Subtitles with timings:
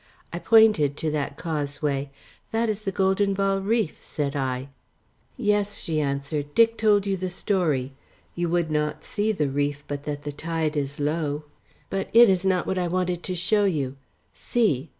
[0.33, 2.09] I pointed to that causeway.
[2.49, 4.69] "That is the Golden Ball Reef," said I.
[5.37, 7.91] "Yes," she answered, "Dick told you the story.
[8.33, 11.43] You would not see the reef, but that the tide is low.
[11.91, 13.95] But it is not that I wanted to show you.
[14.33, 14.89] See!"